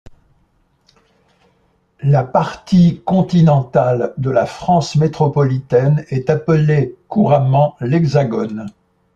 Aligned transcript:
La 2.01 2.23
partie 2.23 3.03
continentale 3.05 4.15
de 4.17 4.31
la 4.31 4.47
France 4.47 4.95
métropolitaine 4.95 6.05
est 6.09 6.31
appelée 6.31 6.95
couramment 7.07 7.75
l'Hexagone. 7.81 8.71